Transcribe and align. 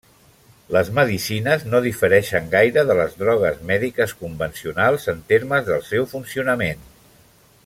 Les 0.75 0.87
medicines 0.99 1.65
no 1.73 1.81
difereixen 1.87 2.49
gaire 2.55 2.85
de 2.93 2.97
les 3.01 3.15
drogues 3.21 3.61
mèdiques 3.73 4.17
convencionals 4.25 5.09
en 5.15 5.25
termes 5.35 5.71
del 5.73 5.89
seu 5.95 6.13
funcionament. 6.17 6.87